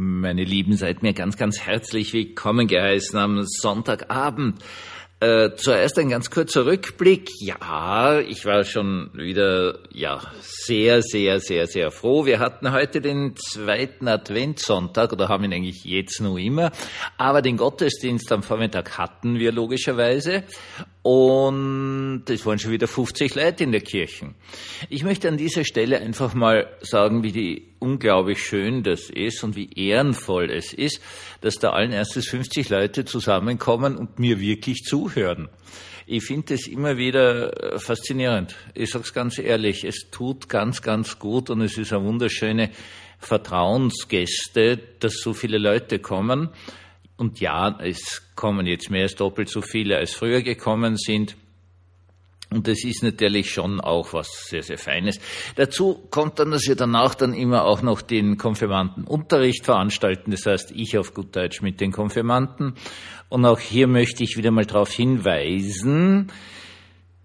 Meine 0.00 0.44
Lieben, 0.44 0.76
seid 0.76 1.02
mir 1.02 1.12
ganz, 1.12 1.36
ganz 1.36 1.58
herzlich 1.58 2.12
willkommen 2.12 2.68
geheißen 2.68 3.18
am 3.18 3.42
Sonntagabend. 3.42 4.62
Äh, 5.18 5.56
zuerst 5.56 5.98
ein 5.98 6.10
ganz 6.10 6.30
kurzer 6.30 6.66
Rückblick. 6.66 7.28
Ja, 7.40 8.20
ich 8.20 8.44
war 8.44 8.62
schon 8.62 9.10
wieder 9.14 9.80
ja 9.92 10.20
sehr, 10.40 11.02
sehr, 11.02 11.40
sehr, 11.40 11.66
sehr 11.66 11.90
froh. 11.90 12.26
Wir 12.26 12.38
hatten 12.38 12.70
heute 12.70 13.00
den 13.00 13.34
zweiten 13.34 14.06
Adventssonntag 14.06 15.12
oder 15.12 15.28
haben 15.28 15.42
ihn 15.42 15.52
eigentlich 15.52 15.84
jetzt 15.84 16.20
noch 16.20 16.36
immer, 16.36 16.70
aber 17.16 17.42
den 17.42 17.56
Gottesdienst 17.56 18.30
am 18.30 18.44
Vormittag 18.44 18.98
hatten 18.98 19.40
wir 19.40 19.50
logischerweise 19.50 20.44
und 21.02 22.24
es 22.28 22.44
waren 22.44 22.58
schon 22.58 22.72
wieder 22.72 22.88
50 22.88 23.34
Leute 23.34 23.64
in 23.64 23.72
der 23.72 23.80
Kirche. 23.80 24.34
Ich 24.88 25.04
möchte 25.04 25.28
an 25.28 25.36
dieser 25.36 25.64
Stelle 25.64 26.00
einfach 26.00 26.34
mal 26.34 26.68
sagen, 26.80 27.22
wie 27.22 27.32
die 27.32 27.68
unglaublich 27.78 28.44
schön 28.44 28.82
das 28.82 29.08
ist 29.08 29.44
und 29.44 29.56
wie 29.56 29.70
ehrenvoll 29.74 30.50
es 30.50 30.72
ist, 30.72 31.00
dass 31.40 31.58
da 31.58 31.70
allen 31.70 31.92
erstes 31.92 32.28
50 32.28 32.68
Leute 32.68 33.04
zusammenkommen 33.04 33.96
und 33.96 34.18
mir 34.18 34.40
wirklich 34.40 34.82
zuhören. 34.84 35.48
Ich 36.06 36.24
finde 36.24 36.54
es 36.54 36.66
immer 36.66 36.96
wieder 36.96 37.74
äh, 37.74 37.78
faszinierend. 37.78 38.56
Ich 38.74 38.90
sage 38.90 39.04
es 39.04 39.12
ganz 39.12 39.38
ehrlich, 39.38 39.84
es 39.84 40.10
tut 40.10 40.48
ganz, 40.48 40.80
ganz 40.80 41.18
gut 41.18 41.50
und 41.50 41.60
es 41.60 41.76
ist 41.76 41.92
eine 41.92 42.04
wunderschöne 42.04 42.70
Vertrauensgäste, 43.18 44.78
dass 45.00 45.20
so 45.20 45.34
viele 45.34 45.58
Leute 45.58 45.98
kommen. 45.98 46.48
Und 47.18 47.40
ja, 47.40 47.78
es 47.82 48.22
kommen 48.36 48.64
jetzt 48.66 48.90
mehr 48.90 49.02
als 49.02 49.16
doppelt 49.16 49.50
so 49.50 49.60
viele, 49.60 49.98
als 49.98 50.14
früher 50.14 50.40
gekommen 50.40 50.96
sind. 50.96 51.36
Und 52.50 52.66
das 52.66 52.82
ist 52.84 53.02
natürlich 53.02 53.50
schon 53.50 53.80
auch 53.80 54.14
was 54.14 54.46
sehr, 54.48 54.62
sehr 54.62 54.78
Feines. 54.78 55.20
Dazu 55.56 56.06
kommt 56.10 56.38
dann, 56.38 56.52
dass 56.52 56.66
wir 56.66 56.76
danach 56.76 57.14
dann 57.14 57.34
immer 57.34 57.64
auch 57.64 57.82
noch 57.82 58.00
den 58.00 58.38
Konfirmandenunterricht 58.38 59.66
veranstalten. 59.66 60.30
Das 60.30 60.46
heißt, 60.46 60.70
ich 60.74 60.96
auf 60.96 61.12
gut 61.12 61.36
Deutsch 61.36 61.60
mit 61.60 61.80
den 61.80 61.92
Konfirmanden. 61.92 62.74
Und 63.28 63.44
auch 63.44 63.58
hier 63.58 63.86
möchte 63.88 64.24
ich 64.24 64.38
wieder 64.38 64.50
mal 64.50 64.64
darauf 64.64 64.92
hinweisen, 64.92 66.32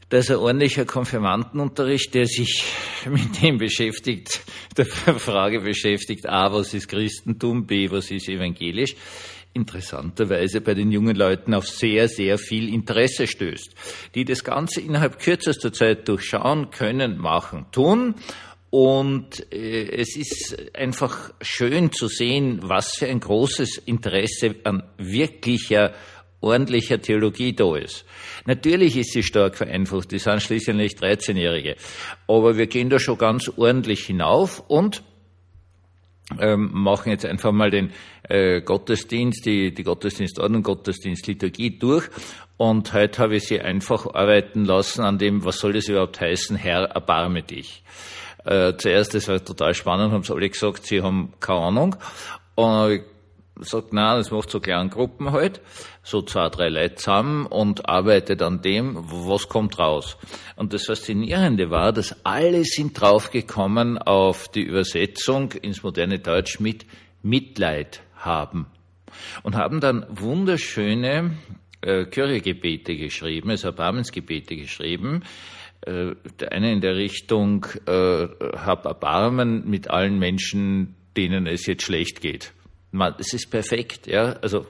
dass 0.09 0.30
ein 0.30 0.38
ordentlicher 0.38 0.86
Konfirmandenunterricht, 0.86 2.14
der 2.16 2.25
sich 2.25 2.66
mit 3.09 3.41
dem 3.41 3.59
beschäftigt, 3.59 4.41
der 4.75 4.86
Frage 4.86 5.61
beschäftigt, 5.61 6.27
A, 6.27 6.52
was 6.52 6.73
ist 6.73 6.89
Christentum, 6.89 7.66
B, 7.66 7.89
was 7.91 8.11
ist 8.11 8.27
evangelisch, 8.27 8.95
interessanterweise 9.53 10.61
bei 10.61 10.73
den 10.73 10.91
jungen 10.91 11.15
Leuten 11.15 11.53
auf 11.53 11.67
sehr, 11.67 12.07
sehr 12.07 12.37
viel 12.37 12.73
Interesse 12.73 13.27
stößt, 13.27 13.75
die 14.15 14.25
das 14.25 14.43
Ganze 14.43 14.81
innerhalb 14.81 15.19
kürzester 15.19 15.71
Zeit 15.71 16.07
durchschauen 16.07 16.71
können, 16.71 17.17
machen, 17.17 17.67
tun. 17.71 18.15
Und 18.69 19.53
äh, 19.53 20.01
es 20.01 20.15
ist 20.15 20.75
einfach 20.75 21.31
schön 21.41 21.91
zu 21.91 22.07
sehen, 22.07 22.59
was 22.63 22.95
für 22.95 23.05
ein 23.05 23.19
großes 23.19 23.77
Interesse 23.77 24.55
an 24.63 24.81
wirklicher, 24.97 25.93
ordentlicher 26.41 26.99
Theologie 26.99 27.53
da 27.53 27.75
ist. 27.75 28.03
Natürlich 28.47 28.97
ist 28.97 29.13
sie 29.13 29.21
stark 29.21 29.55
vereinfacht, 29.55 30.11
die 30.11 30.17
sind 30.17 30.41
schließlich 30.41 30.93
13-Jährige. 30.93 31.75
Aber 32.27 32.57
wir 32.57 32.65
gehen 32.65 32.89
da 32.89 32.97
schon 32.97 33.19
ganz 33.19 33.47
ordentlich 33.55 34.05
hinauf 34.05 34.63
und 34.67 35.03
ähm, 36.39 36.69
machen 36.71 37.11
jetzt 37.11 37.25
einfach 37.25 37.52
mal 37.52 37.69
den 37.69 37.91
äh, 38.29 38.61
Gottesdienst, 38.61 39.45
die, 39.45 39.73
die 39.73 39.83
Gottesdienstordnung, 39.83 40.63
Gottesdienstliturgie 40.63 41.77
durch. 41.77 42.09
Und 42.57 42.93
heute 42.93 43.21
habe 43.21 43.35
ich 43.35 43.47
sie 43.47 43.59
einfach 43.59 44.13
arbeiten 44.13 44.65
lassen 44.65 45.03
an 45.03 45.17
dem, 45.17 45.43
was 45.43 45.57
soll 45.57 45.73
das 45.73 45.88
überhaupt 45.88 46.21
heißen, 46.21 46.55
Herr, 46.55 46.83
erbarme 46.83 47.43
dich. 47.43 47.83
Äh, 48.45 48.73
zuerst, 48.77 49.13
das 49.15 49.27
war 49.27 49.43
total 49.43 49.73
spannend, 49.73 50.11
haben 50.11 50.23
sie 50.23 50.33
alle 50.33 50.49
gesagt, 50.49 50.85
sie 50.85 51.02
haben 51.02 51.33
keine 51.39 51.59
Ahnung. 51.59 51.95
Und 52.55 53.03
sagt, 53.59 53.93
na, 53.93 54.17
das 54.17 54.31
macht 54.31 54.49
so 54.49 54.59
kleine 54.59 54.89
Gruppen 54.89 55.31
halt, 55.31 55.61
so 56.01 56.21
zwei, 56.21 56.49
drei 56.49 56.69
Leute 56.69 56.95
zusammen 56.95 57.45
und 57.45 57.87
arbeitet 57.87 58.41
an 58.41 58.61
dem, 58.61 58.97
was 58.97 59.47
kommt 59.47 59.77
raus. 59.79 60.17
Und 60.55 60.73
das 60.73 60.86
Faszinierende 60.86 61.69
war, 61.69 61.93
dass 61.93 62.25
alle 62.25 62.63
sind 62.63 62.99
draufgekommen 62.99 63.97
auf 63.97 64.47
die 64.47 64.63
Übersetzung 64.63 65.52
ins 65.52 65.83
moderne 65.83 66.19
Deutsch 66.19 66.59
mit 66.59 66.86
Mitleid 67.21 68.02
haben. 68.15 68.67
Und 69.43 69.55
haben 69.55 69.80
dann 69.80 70.05
wunderschöne 70.09 71.37
äh, 71.81 72.05
Kyrie-Gebete 72.05 72.97
geschrieben, 72.97 73.52
also 73.52 73.67
Erbarmensgebete 73.67 74.55
geschrieben, 74.55 75.23
äh, 75.81 76.15
der 76.39 76.52
eine 76.52 76.71
in 76.71 76.81
der 76.81 76.95
Richtung, 76.95 77.67
äh, 77.86 78.27
hab 78.58 78.86
Erbarmen 78.86 79.69
mit 79.69 79.92
allen 79.92 80.17
Menschen, 80.17 80.95
denen 81.15 81.45
es 81.45 81.67
jetzt 81.67 81.83
schlecht 81.83 82.21
geht 82.21 82.53
man, 82.93 83.15
es 83.17 83.33
ist 83.33 83.49
perfekt, 83.49 84.08
ja, 84.08 84.33
also 84.42 84.65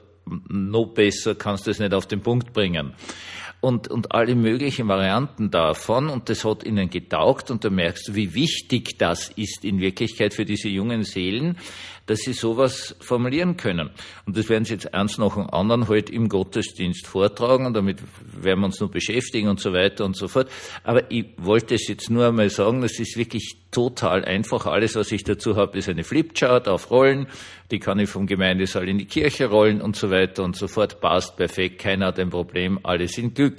noch 0.48 0.86
besser 0.86 1.34
kannst 1.34 1.66
du 1.66 1.70
es 1.70 1.78
nicht 1.78 1.92
auf 1.94 2.06
den 2.06 2.20
Punkt 2.20 2.52
bringen. 2.52 2.94
Und, 3.64 3.88
und 3.88 4.12
alle 4.12 4.34
möglichen 4.34 4.88
Varianten 4.88 5.50
davon, 5.50 6.10
und 6.10 6.28
das 6.28 6.44
hat 6.44 6.64
ihnen 6.64 6.90
getaugt, 6.90 7.50
und 7.50 7.64
da 7.64 7.70
merkst 7.70 8.08
du, 8.08 8.14
wie 8.14 8.34
wichtig 8.34 8.98
das 8.98 9.30
ist 9.36 9.64
in 9.64 9.80
Wirklichkeit 9.80 10.34
für 10.34 10.44
diese 10.44 10.68
jungen 10.68 11.02
Seelen, 11.02 11.56
dass 12.06 12.20
sie 12.20 12.34
sowas 12.34 12.94
formulieren 13.00 13.56
können. 13.56 13.90
Und 14.26 14.36
das 14.36 14.48
werden 14.48 14.64
sie 14.64 14.74
jetzt 14.74 14.92
eins 14.92 15.16
nach 15.16 15.34
dem 15.34 15.48
anderen 15.48 15.88
halt 15.88 16.10
im 16.10 16.28
Gottesdienst 16.28 17.06
vortragen 17.06 17.64
und 17.64 17.74
damit 17.74 18.02
werden 18.26 18.60
wir 18.60 18.66
uns 18.66 18.80
noch 18.80 18.90
beschäftigen 18.90 19.48
und 19.48 19.60
so 19.60 19.72
weiter 19.72 20.04
und 20.04 20.16
so 20.16 20.28
fort. 20.28 20.50
Aber 20.82 21.10
ich 21.10 21.26
wollte 21.38 21.74
es 21.74 21.88
jetzt 21.88 22.10
nur 22.10 22.26
einmal 22.26 22.50
sagen, 22.50 22.82
das 22.82 22.98
ist 22.98 23.16
wirklich 23.16 23.56
total 23.70 24.24
einfach. 24.24 24.66
Alles, 24.66 24.94
was 24.96 25.10
ich 25.12 25.24
dazu 25.24 25.56
habe, 25.56 25.78
ist 25.78 25.88
eine 25.88 26.04
Flipchart 26.04 26.68
auf 26.68 26.90
Rollen. 26.90 27.26
Die 27.70 27.78
kann 27.78 27.98
ich 27.98 28.10
vom 28.10 28.26
Gemeindesaal 28.26 28.88
in 28.88 28.98
die 28.98 29.06
Kirche 29.06 29.46
rollen 29.46 29.80
und 29.80 29.96
so 29.96 30.10
weiter 30.10 30.44
und 30.44 30.54
so 30.54 30.68
fort. 30.68 31.00
Passt 31.00 31.36
perfekt. 31.36 31.80
Keiner 31.80 32.08
hat 32.08 32.18
ein 32.18 32.28
Problem. 32.28 32.78
Alle 32.82 33.08
sind 33.08 33.34
glücklich. 33.34 33.53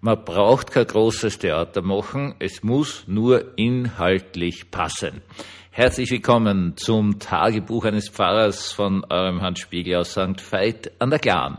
Man 0.00 0.24
braucht 0.24 0.70
kein 0.70 0.86
großes 0.86 1.38
Theater 1.38 1.80
machen. 1.80 2.34
Es 2.38 2.62
muss 2.62 3.04
nur 3.06 3.56
inhaltlich 3.56 4.70
passen. 4.70 5.22
Herzlich 5.70 6.10
willkommen 6.10 6.76
zum 6.76 7.18
Tagebuch 7.18 7.86
eines 7.86 8.10
Pfarrers 8.10 8.70
von 8.70 9.04
eurem 9.08 9.40
Hans 9.40 9.60
Spiegel 9.60 9.96
aus 9.96 10.12
St. 10.12 10.40
Veit 10.52 10.92
an 10.98 11.10
der 11.10 11.18
Glan. 11.18 11.58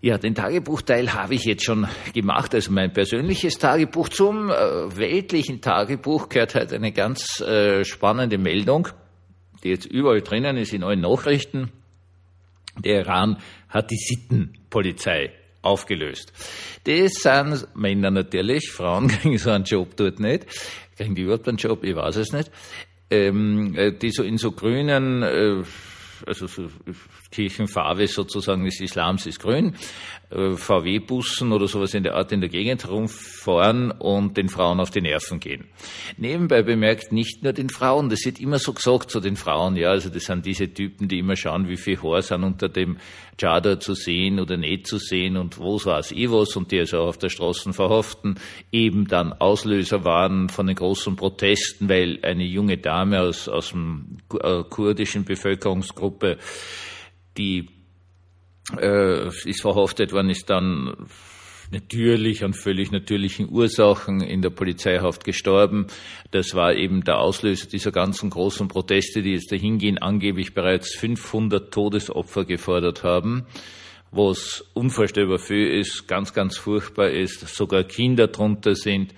Ja, 0.00 0.18
den 0.18 0.34
Tagebuchteil 0.34 1.14
habe 1.14 1.34
ich 1.34 1.44
jetzt 1.44 1.64
schon 1.64 1.88
gemacht, 2.14 2.54
also 2.54 2.72
mein 2.72 2.92
persönliches 2.92 3.58
Tagebuch. 3.58 4.08
Zum 4.08 4.50
äh, 4.50 4.96
weltlichen 4.96 5.60
Tagebuch 5.60 6.28
gehört 6.28 6.54
halt 6.54 6.72
eine 6.72 6.92
ganz 6.92 7.40
äh, 7.40 7.84
spannende 7.84 8.38
Meldung, 8.38 8.88
die 9.64 9.70
jetzt 9.70 9.86
überall 9.86 10.20
drinnen 10.20 10.56
ist 10.56 10.72
in 10.72 10.84
allen 10.84 11.00
Nachrichten. 11.00 11.72
Der 12.84 13.00
Iran 13.00 13.38
hat 13.68 13.90
die 13.90 13.96
Sittenpolizei 13.96 15.32
aufgelöst. 15.68 16.32
Das 16.84 17.12
sind 17.14 17.68
Männer 17.74 18.10
natürlich, 18.10 18.70
Frauen 18.70 19.08
kriegen 19.08 19.38
so 19.38 19.50
einen 19.50 19.64
Job 19.64 19.96
dort 19.96 20.20
nicht. 20.20 20.46
Kriegen 20.96 21.14
die 21.14 21.22
überhaupt 21.22 21.48
einen 21.48 21.58
Job? 21.58 21.84
Ich 21.84 21.94
weiß 21.94 22.16
es 22.16 22.32
nicht. 22.32 22.50
Ähm, 23.10 23.74
äh, 23.76 23.92
die 23.92 24.10
so 24.10 24.22
in 24.22 24.36
so 24.36 24.52
grünen, 24.52 25.22
äh, 25.22 25.62
also 26.26 26.46
so 26.46 26.68
Kirchenfarbe 27.30 28.06
sozusagen 28.06 28.64
des 28.64 28.80
Islams 28.80 29.26
ist 29.26 29.40
grün, 29.40 29.68
äh, 29.68 30.17
VW-Bussen 30.30 31.52
oder 31.52 31.68
sowas 31.68 31.94
in 31.94 32.02
der 32.02 32.14
Art 32.14 32.32
in 32.32 32.40
der 32.40 32.50
Gegend 32.50 32.84
herumfahren 32.84 33.90
und 33.90 34.36
den 34.36 34.50
Frauen 34.50 34.78
auf 34.78 34.90
die 34.90 35.00
Nerven 35.00 35.40
gehen. 35.40 35.68
Nebenbei 36.18 36.62
bemerkt, 36.62 37.12
nicht 37.12 37.42
nur 37.42 37.54
den 37.54 37.70
Frauen, 37.70 38.10
das 38.10 38.26
wird 38.26 38.38
immer 38.38 38.58
so 38.58 38.74
gesagt 38.74 39.10
zu 39.10 39.20
den 39.20 39.36
Frauen, 39.36 39.76
ja, 39.76 39.88
also 39.88 40.10
das 40.10 40.24
sind 40.24 40.44
diese 40.44 40.68
Typen, 40.68 41.08
die 41.08 41.20
immer 41.20 41.34
schauen, 41.34 41.68
wie 41.68 41.78
viel 41.78 42.02
Haar 42.02 42.20
sind 42.20 42.44
unter 42.44 42.68
dem 42.68 42.98
Chador 43.38 43.80
zu 43.80 43.94
sehen 43.94 44.38
oder 44.38 44.58
nicht 44.58 44.86
zu 44.86 44.98
sehen 44.98 45.38
und 45.38 45.58
wo 45.58 45.82
weiß 45.82 46.12
ich 46.12 46.30
was 46.30 46.56
und 46.56 46.72
die 46.72 46.80
also 46.80 46.98
auf 46.98 47.16
der 47.16 47.30
Straße 47.30 47.72
verhaften, 47.72 48.38
eben 48.70 49.08
dann 49.08 49.32
Auslöser 49.32 50.04
waren 50.04 50.50
von 50.50 50.66
den 50.66 50.76
großen 50.76 51.16
Protesten, 51.16 51.88
weil 51.88 52.18
eine 52.22 52.44
junge 52.44 52.76
Dame 52.76 53.22
aus, 53.22 53.48
aus 53.48 53.70
dem 53.70 54.18
äh, 54.42 54.62
kurdischen 54.68 55.24
Bevölkerungsgruppe 55.24 56.36
die 57.38 57.77
äh, 58.76 59.28
ist 59.28 59.62
verhaftet 59.62 60.12
worden, 60.12 60.30
ist 60.30 60.50
dann 60.50 61.08
natürlich 61.70 62.44
an 62.44 62.54
völlig 62.54 62.90
natürlichen 62.90 63.48
Ursachen 63.50 64.20
in 64.20 64.42
der 64.42 64.50
Polizeihaft 64.50 65.24
gestorben. 65.24 65.86
Das 66.30 66.54
war 66.54 66.74
eben 66.74 67.04
der 67.04 67.18
Auslöser 67.18 67.68
dieser 67.68 67.92
ganzen 67.92 68.30
großen 68.30 68.68
Proteste, 68.68 69.22
die 69.22 69.32
jetzt 69.32 69.52
dahingehen, 69.52 69.98
angeblich 69.98 70.54
bereits 70.54 70.94
500 70.94 71.72
Todesopfer 71.72 72.44
gefordert 72.44 73.04
haben, 73.04 73.46
was 74.10 74.64
unvorstellbar 74.74 75.38
viel 75.38 75.68
ist, 75.68 76.08
ganz, 76.08 76.32
ganz 76.32 76.56
furchtbar 76.56 77.10
ist, 77.10 77.46
sogar 77.54 77.84
Kinder 77.84 78.28
drunter 78.28 78.74
sind. 78.74 79.14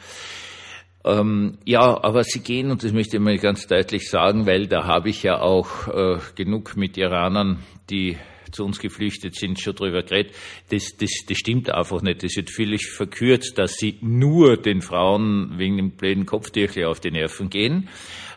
Ähm, 1.03 1.59
ja, 1.65 2.03
aber 2.03 2.25
sie 2.25 2.41
gehen, 2.41 2.71
und 2.71 2.85
das 2.85 2.93
möchte 2.93 3.17
ich 3.17 3.23
mal 3.23 3.39
ganz 3.39 3.67
deutlich 3.67 4.11
sagen, 4.11 4.47
weil 4.47 4.67
da 4.67 4.85
habe 4.85 5.09
ich 5.09 5.23
ja 5.23 5.41
auch 5.41 5.89
äh, 5.89 6.19
genug 6.35 6.77
mit 6.77 6.99
Iranern, 6.99 7.61
die 7.89 8.19
zu 8.53 8.65
uns 8.65 8.79
geflüchtet 8.79 9.35
sind, 9.35 9.61
schon 9.61 9.75
drüber 9.75 10.03
geredet. 10.03 10.35
Das, 10.71 10.97
das, 10.97 11.11
das 11.27 11.39
stimmt 11.39 11.71
einfach 11.71 12.03
nicht. 12.03 12.23
Das 12.23 12.37
wird 12.37 12.51
völlig 12.51 12.89
verkürzt, 12.91 13.59
dass 13.59 13.75
sie 13.75 13.99
nur 14.01 14.57
den 14.57 14.83
Frauen 14.83 15.59
wegen 15.59 15.77
dem 15.77 15.91
blöden 15.93 16.27
Kopftürchen 16.27 16.85
auf 16.85 17.01
die 17.01 17.11
Nerven 17.11 17.51
gehen, 17.51 17.89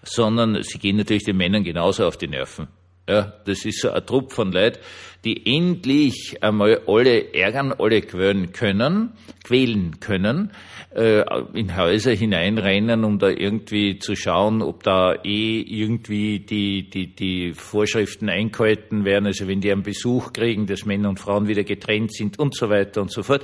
sondern 0.04 0.62
sie 0.64 0.80
gehen 0.80 0.98
natürlich 0.98 1.24
den 1.24 1.38
Männern 1.38 1.64
genauso 1.64 2.06
auf 2.06 2.18
die 2.18 2.28
Nerven. 2.28 2.68
Ja, 3.08 3.34
das 3.44 3.66
ist 3.66 3.82
so 3.82 3.92
ein 3.92 4.06
Trupp 4.06 4.32
von 4.32 4.54
Leuten, 4.54 4.80
die 5.26 5.58
endlich 5.58 6.42
einmal 6.42 6.84
alle 6.88 7.34
ärgern, 7.34 7.74
alle 7.78 8.02
quälen 8.02 8.54
können, 8.54 9.12
quälen 9.44 10.00
können, 10.00 10.52
äh, 10.96 11.22
in 11.54 11.76
Häuser 11.76 12.12
hineinrennen, 12.12 13.04
um 13.04 13.20
da 13.20 13.28
irgendwie 13.28 14.00
zu 14.00 14.16
schauen, 14.16 14.62
ob 14.62 14.84
da 14.84 15.16
eh 15.22 15.60
irgendwie 15.60 16.40
die, 16.40 16.90
die, 16.90 17.14
die 17.14 17.52
Vorschriften 17.54 18.30
eingehalten 18.30 19.04
werden, 19.04 19.26
also 19.26 19.50
wenn 19.50 19.60
die 19.60 19.74
einen 19.74 19.84
Besuch 19.84 20.32
kriegen, 20.32 20.66
dass 20.66 20.86
Männer 20.86 21.10
und 21.10 21.20
Frauen 21.20 21.50
wieder 21.50 21.66
getrennt 21.66 22.14
sind 22.14 22.40
und 22.40 22.56
so 22.56 22.70
weiter 22.70 23.02
und 23.02 23.12
so 23.12 23.22
fort. 23.22 23.44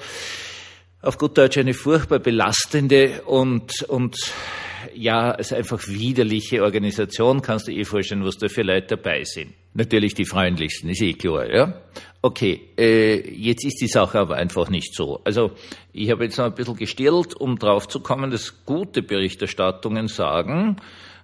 Auf 1.01 1.17
gut 1.17 1.37
Deutsch 1.37 1.57
eine 1.57 1.73
furchtbar 1.73 2.19
belastende 2.19 3.23
und, 3.25 3.83
und 3.83 4.15
ja, 4.95 5.35
es 5.37 5.51
ist 5.51 5.57
einfach 5.57 5.87
widerliche 5.87 6.63
Organisation, 6.63 7.41
kannst 7.41 7.67
du 7.67 7.71
eh 7.71 7.83
vorstellen, 7.83 8.23
was 8.23 8.37
da 8.37 8.47
für 8.47 8.63
Leute 8.63 8.97
dabei 8.97 9.23
sind. 9.23 9.53
Natürlich 9.73 10.13
die 10.13 10.25
freundlichsten, 10.25 10.89
ist 10.89 11.01
eh 11.01 11.13
klar, 11.13 11.49
ja. 11.49 11.81
Okay, 12.21 12.61
äh, 12.77 13.19
jetzt 13.31 13.63
ist 13.63 13.79
die 13.81 13.87
Sache 13.87 14.19
aber 14.19 14.35
einfach 14.35 14.69
nicht 14.69 14.93
so. 14.93 15.21
Also 15.23 15.51
ich 15.93 16.09
habe 16.09 16.25
jetzt 16.25 16.37
noch 16.37 16.45
ein 16.45 16.53
bisschen 16.53 16.75
gestillt, 16.75 17.35
um 17.35 17.57
drauf 17.57 17.87
zu 17.87 18.01
kommen, 18.01 18.31
dass 18.31 18.65
gute 18.65 19.01
Berichterstattungen 19.01 20.07
sagen, 20.07 20.77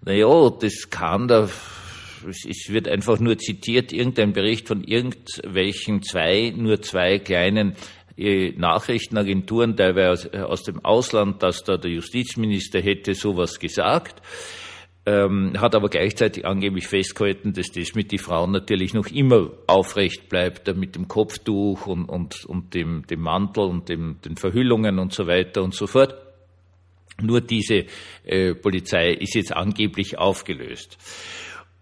na 0.04 0.14
ja, 0.14 0.50
das 0.50 0.90
kann 0.90 1.28
da 1.28 1.50
es 2.28 2.70
wird 2.70 2.88
einfach 2.88 3.20
nur 3.20 3.38
zitiert, 3.38 3.94
irgendein 3.94 4.34
Bericht 4.34 4.68
von 4.68 4.84
irgendwelchen 4.84 6.02
zwei, 6.02 6.54
nur 6.56 6.82
zwei 6.82 7.20
kleinen 7.20 7.76
Nachrichtenagenturen, 8.18 9.76
teilweise 9.76 10.48
aus 10.48 10.64
dem 10.64 10.84
Ausland, 10.84 11.44
dass 11.44 11.64
da 11.64 11.78
der 11.78 11.92
Justizminister 11.92 12.80
hätte 12.80 13.14
sowas 13.14 13.60
gesagt, 13.60 14.22
ähm, 15.06 15.54
hat 15.60 15.76
aber 15.76 15.90
gleichzeitig 15.90 16.46
angeblich 16.46 16.88
festgehalten, 16.88 17.54
dass 17.54 17.68
das 17.68 17.94
mit 17.94 18.12
den 18.12 18.20
Frauen 18.20 18.52
natürlich 18.52 18.94
noch 18.94 19.08
immer 19.08 19.52
aufrecht 19.68 20.30
bleibt, 20.30 20.76
mit 20.76 20.96
dem 20.96 21.08
Kopftuch 21.08 21.86
und, 21.86 22.06
und, 22.06 22.46
und 22.46 22.74
dem, 22.74 23.06
dem 23.08 23.22
Mantel 23.22 23.66
und 23.66 23.90
dem, 23.90 24.18
den 24.26 24.36
Verhüllungen 24.36 24.98
und 24.98 25.14
so 25.14 25.28
weiter 25.28 25.62
und 25.62 25.76
so 25.76 25.86
fort. 25.86 26.16
Nur 27.22 27.42
diese 27.42 27.86
äh, 28.26 28.56
Polizei 28.56 29.12
ist 29.12 29.36
jetzt 29.36 29.54
angeblich 29.54 30.18
aufgelöst. 30.18 30.98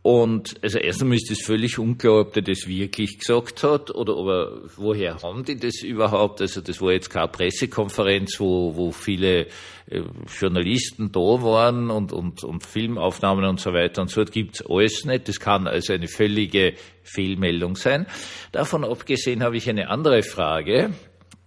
Und 0.04 0.56
also 0.62 0.80
erst 0.80 1.02
einmal 1.02 1.16
ist 1.16 1.32
es 1.32 1.46
völlig 1.46 1.80
unklar, 1.80 2.20
ob 2.20 2.34
der 2.34 2.44
das 2.44 2.68
wirklich 2.68 3.20
gesagt 3.20 3.64
hat 3.64 3.90
oder 3.90 4.18
ob 4.18 4.28
er, 4.28 4.62
woher 4.76 5.24
haben 5.24 5.46
die 5.46 5.58
das 5.58 5.82
überhaupt? 5.82 6.42
Also 6.42 6.60
das 6.60 6.82
war 6.82 6.92
jetzt 6.92 7.10
keine 7.10 7.30
Pressekonferenz, 7.30 8.38
wo, 8.38 8.76
wo 8.76 8.92
viele 8.92 9.48
äh, 9.88 10.02
Journalisten 10.38 11.14
da 11.14 11.22
waren 11.22 11.90
und, 11.90 12.12
und, 12.12 12.44
und 12.44 12.66
Filmaufnahmen 12.66 13.46
und 13.46 13.62
so 13.62 13.72
weiter 13.72 14.02
und 14.02 14.10
so 14.10 14.16
fort. 14.16 14.34
Gibt's 14.34 14.62
alles 14.70 15.06
nicht. 15.06 15.30
Das 15.30 15.40
kann 15.40 15.68
also 15.68 15.94
eine 15.94 16.10
völlige 16.10 16.74
Fehlmeldung 17.04 17.78
sein. 17.78 18.06
Davon 18.52 18.84
abgesehen 18.84 19.42
habe 19.42 19.56
ich 19.56 19.70
eine 19.70 19.88
andere 19.88 20.22
Frage. 20.22 20.90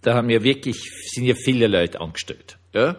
Da 0.01 0.15
haben 0.15 0.31
ja 0.31 0.41
wirklich, 0.41 0.77
sind 1.11 1.25
ja 1.25 1.35
viele 1.35 1.67
Leute 1.67 2.01
angestellt. 2.01 2.57
Ja? 2.73 2.95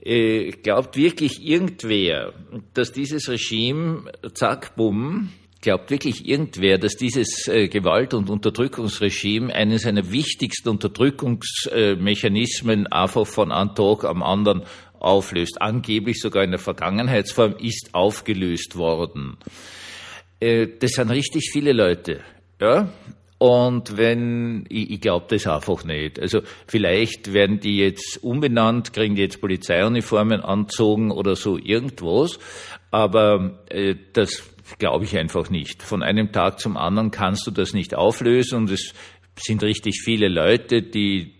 Äh, 0.00 0.50
glaubt 0.50 0.96
wirklich 0.96 1.44
irgendwer, 1.44 2.32
dass 2.74 2.92
dieses 2.92 3.28
Regime, 3.28 4.04
zack, 4.34 4.76
bumm, 4.76 5.30
glaubt 5.60 5.90
wirklich 5.90 6.24
irgendwer, 6.26 6.78
dass 6.78 6.94
dieses 6.96 7.48
äh, 7.48 7.66
Gewalt- 7.68 8.14
und 8.14 8.30
Unterdrückungsregime 8.30 9.52
einen 9.54 9.78
seiner 9.78 10.12
wichtigsten 10.12 10.68
Unterdrückungsmechanismen 10.68 12.86
einfach 12.86 13.26
von 13.26 13.50
einem 13.50 13.74
Tag 13.74 14.04
am 14.04 14.22
anderen 14.22 14.62
auflöst? 15.00 15.60
Angeblich 15.60 16.20
sogar 16.20 16.44
in 16.44 16.52
der 16.52 16.60
Vergangenheitsform 16.60 17.56
ist 17.58 17.88
aufgelöst 17.92 18.76
worden. 18.76 19.36
Äh, 20.40 20.68
das 20.78 20.92
sind 20.92 21.10
richtig 21.10 21.50
viele 21.52 21.72
Leute. 21.72 22.20
Ja, 22.60 22.92
und 23.38 23.96
wenn, 23.96 24.64
ich, 24.68 24.90
ich 24.90 25.00
glaube 25.00 25.26
das 25.28 25.46
einfach 25.46 25.84
nicht. 25.84 26.20
Also 26.20 26.40
vielleicht 26.66 27.32
werden 27.32 27.60
die 27.60 27.78
jetzt 27.78 28.18
umbenannt, 28.22 28.92
kriegen 28.92 29.14
die 29.14 29.22
jetzt 29.22 29.40
Polizeiuniformen 29.40 30.40
anzogen 30.40 31.12
oder 31.12 31.36
so 31.36 31.56
irgendwas, 31.56 32.38
aber 32.90 33.60
äh, 33.70 33.94
das 34.12 34.42
glaube 34.78 35.04
ich 35.04 35.16
einfach 35.16 35.50
nicht. 35.50 35.82
Von 35.82 36.02
einem 36.02 36.32
Tag 36.32 36.58
zum 36.58 36.76
anderen 36.76 37.10
kannst 37.10 37.46
du 37.46 37.50
das 37.50 37.72
nicht 37.72 37.94
auflösen 37.94 38.56
und 38.56 38.70
es 38.70 38.92
sind 39.36 39.62
richtig 39.62 40.00
viele 40.02 40.28
Leute, 40.28 40.82
die 40.82 41.34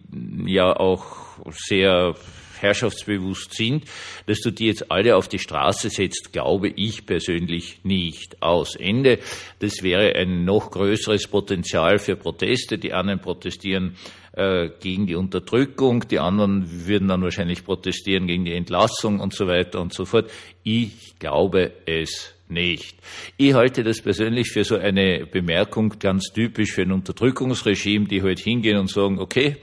ja 0.46 0.74
auch 0.74 1.04
sehr 1.50 2.14
herrschaftsbewusst 2.60 3.54
sind, 3.54 3.84
dass 4.26 4.40
du 4.40 4.50
die 4.50 4.66
jetzt 4.66 4.90
alle 4.90 5.16
auf 5.16 5.28
die 5.28 5.38
Straße 5.38 5.90
setzt, 5.90 6.32
glaube 6.32 6.68
ich 6.68 7.06
persönlich 7.06 7.80
nicht. 7.84 8.42
Aus 8.42 8.76
Ende. 8.76 9.18
Das 9.60 9.82
wäre 9.82 10.14
ein 10.14 10.44
noch 10.44 10.70
größeres 10.70 11.28
Potenzial 11.28 11.98
für 11.98 12.16
Proteste. 12.16 12.78
Die 12.78 12.92
einen 12.92 13.20
protestieren 13.20 13.96
äh, 14.38 14.70
gegen 14.80 15.06
die 15.06 15.16
Unterdrückung, 15.16 16.06
die 16.08 16.18
anderen 16.18 16.86
würden 16.86 17.08
dann 17.08 17.22
wahrscheinlich 17.22 17.64
protestieren 17.64 18.26
gegen 18.26 18.44
die 18.44 18.54
Entlassung 18.54 19.20
und 19.20 19.34
so 19.34 19.48
weiter 19.48 19.80
und 19.80 19.92
so 19.92 20.04
fort. 20.04 20.30
Ich 20.62 21.18
glaube 21.18 21.72
es 21.86 22.34
nicht. 22.48 22.96
Ich 23.36 23.54
halte 23.54 23.82
das 23.82 24.00
persönlich 24.00 24.50
für 24.50 24.64
so 24.64 24.76
eine 24.76 25.26
Bemerkung 25.26 25.98
ganz 25.98 26.32
typisch 26.32 26.72
für 26.72 26.82
ein 26.82 26.92
Unterdrückungsregime, 26.92 28.06
die 28.06 28.22
halt 28.22 28.38
hingehen 28.38 28.78
und 28.78 28.90
sagen, 28.90 29.18
okay, 29.18 29.56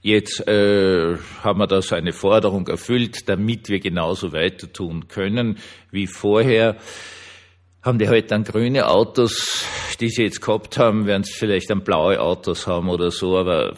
Jetzt 0.00 0.46
äh, 0.46 1.16
haben 1.42 1.58
wir 1.58 1.66
da 1.66 1.82
so 1.82 1.94
eine 1.94 2.12
Forderung 2.12 2.68
erfüllt, 2.68 3.28
damit 3.28 3.68
wir 3.68 3.80
genauso 3.80 4.32
weiter 4.32 4.72
tun 4.72 5.08
können 5.08 5.58
wie 5.90 6.06
vorher. 6.06 6.76
Haben 7.82 7.98
die 7.98 8.06
heute 8.06 8.14
halt 8.14 8.30
dann 8.30 8.44
grüne 8.44 8.88
Autos, 8.88 9.64
die 10.00 10.08
sie 10.08 10.24
jetzt 10.24 10.40
gehabt 10.40 10.78
haben, 10.78 11.06
werden 11.06 11.24
sie 11.24 11.32
vielleicht 11.32 11.70
dann 11.70 11.82
blaue 11.82 12.20
Autos 12.20 12.66
haben 12.66 12.88
oder 12.88 13.10
so, 13.10 13.36
aber 13.36 13.74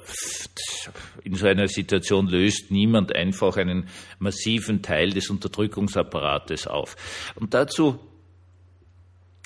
in 1.23 1.35
so 1.35 1.47
einer 1.47 1.69
Situation 1.69 2.27
löst 2.27 2.71
niemand 2.71 3.15
einfach 3.15 3.57
einen 3.57 3.89
massiven 4.19 4.83
Teil 4.83 5.11
des 5.11 5.31
Unterdrückungsapparates 5.31 6.67
auf. 6.67 6.97
Und 7.37 7.55
dazu 7.55 7.99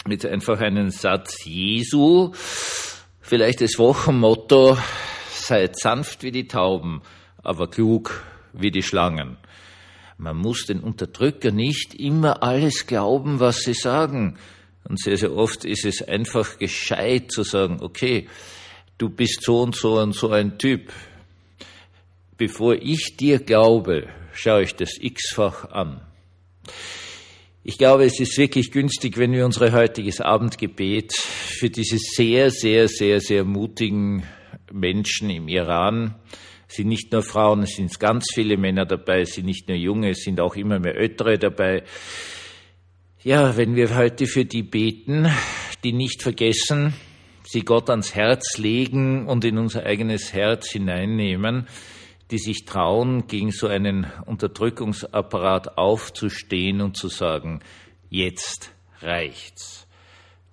mit 0.06 0.24
einfach 0.26 0.60
einen 0.60 0.90
Satz 0.90 1.44
Jesu, 1.44 2.32
vielleicht 3.20 3.60
das 3.60 3.78
Wochenmotto, 3.78 4.76
Seid 5.46 5.78
sanft 5.78 6.22
wie 6.22 6.30
die 6.30 6.48
Tauben, 6.48 7.02
aber 7.42 7.68
klug 7.68 8.24
wie 8.54 8.70
die 8.70 8.82
Schlangen. 8.82 9.36
Man 10.16 10.38
muss 10.38 10.64
den 10.64 10.80
Unterdrücker 10.80 11.50
nicht 11.50 11.94
immer 11.94 12.42
alles 12.42 12.86
glauben, 12.86 13.40
was 13.40 13.58
sie 13.58 13.74
sagen. 13.74 14.38
Und 14.88 14.98
sehr, 14.98 15.18
sehr 15.18 15.36
oft 15.36 15.66
ist 15.66 15.84
es 15.84 16.00
einfach 16.00 16.56
gescheit 16.58 17.30
zu 17.30 17.42
sagen, 17.42 17.82
okay, 17.82 18.26
du 18.96 19.10
bist 19.10 19.42
so 19.42 19.60
und 19.60 19.76
so 19.76 20.00
und 20.00 20.14
so 20.14 20.30
ein 20.30 20.56
Typ. 20.56 20.90
Bevor 22.38 22.76
ich 22.76 23.18
dir 23.18 23.38
glaube, 23.38 24.08
schaue 24.32 24.62
ich 24.62 24.74
das 24.74 24.96
x-fach 24.98 25.66
an. 25.72 26.00
Ich 27.64 27.76
glaube, 27.76 28.06
es 28.06 28.18
ist 28.18 28.38
wirklich 28.38 28.72
günstig, 28.72 29.18
wenn 29.18 29.32
wir 29.32 29.44
unser 29.44 29.72
heutiges 29.72 30.22
Abendgebet 30.22 31.12
für 31.12 31.68
diese 31.68 31.98
sehr, 31.98 32.50
sehr, 32.50 32.88
sehr, 32.88 33.20
sehr 33.20 33.44
mutigen 33.44 34.22
Menschen 34.74 35.30
im 35.30 35.48
Iran. 35.48 36.16
Es 36.68 36.76
sind 36.76 36.88
nicht 36.88 37.12
nur 37.12 37.22
Frauen, 37.22 37.62
es 37.62 37.76
sind 37.76 37.98
ganz 38.00 38.26
viele 38.34 38.56
Männer 38.56 38.84
dabei, 38.84 39.20
es 39.20 39.34
sind 39.34 39.46
nicht 39.46 39.68
nur 39.68 39.76
Junge, 39.76 40.10
es 40.10 40.24
sind 40.24 40.40
auch 40.40 40.56
immer 40.56 40.78
mehr 40.78 40.96
Ältere 40.96 41.38
dabei. 41.38 41.84
Ja, 43.22 43.56
wenn 43.56 43.76
wir 43.76 43.96
heute 43.96 44.26
für 44.26 44.44
die 44.44 44.62
beten, 44.62 45.28
die 45.82 45.92
nicht 45.92 46.22
vergessen, 46.22 46.94
sie 47.44 47.60
Gott 47.60 47.88
ans 47.90 48.14
Herz 48.14 48.58
legen 48.58 49.26
und 49.26 49.44
in 49.44 49.58
unser 49.58 49.86
eigenes 49.86 50.32
Herz 50.32 50.70
hineinnehmen, 50.70 51.68
die 52.30 52.38
sich 52.38 52.64
trauen, 52.64 53.26
gegen 53.26 53.50
so 53.50 53.68
einen 53.68 54.06
Unterdrückungsapparat 54.26 55.78
aufzustehen 55.78 56.80
und 56.80 56.96
zu 56.96 57.08
sagen, 57.08 57.60
jetzt 58.10 58.72
reicht's. 59.00 59.86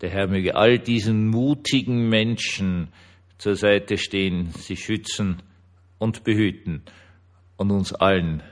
Der 0.02 0.10
Herr 0.10 0.28
möge 0.28 0.56
all 0.56 0.80
diesen 0.80 1.28
mutigen 1.28 2.10
Menschen 2.10 2.92
zur 3.42 3.56
Seite 3.56 3.98
stehen, 3.98 4.52
sie 4.56 4.78
schützen 4.78 5.42
und 5.98 6.24
behüten 6.24 6.84
und 7.58 7.72
uns 7.72 7.92
allen 7.92 8.44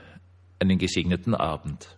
einen 0.58 0.78
gesegneten 0.78 1.36
Abend. 1.36 1.96